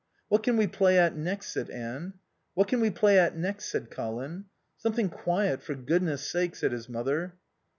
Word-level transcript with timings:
"What 0.29 0.41
can 0.41 0.57
we 0.57 0.65
play 0.65 0.97
at 0.97 1.15
next?" 1.15 1.49
said 1.51 1.69
Anne. 1.69 2.13
"What 2.55 2.67
can 2.67 2.81
we 2.81 2.89
play 2.89 3.19
at 3.19 3.37
next?" 3.37 3.65
said 3.65 3.91
Colin. 3.91 4.45
"Something 4.75 5.09
quiet, 5.09 5.61
for 5.61 5.75
goodness 5.75 6.27
sake," 6.27 6.55
said 6.55 6.71
his 6.71 6.89
mother. 6.89 7.35